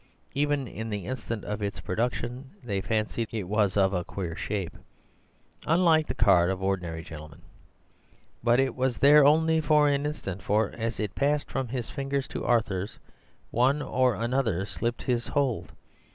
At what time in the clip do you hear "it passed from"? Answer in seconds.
10.99-11.67